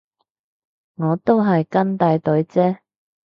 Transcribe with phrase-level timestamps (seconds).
[0.95, 2.79] 我都係跟大隊啫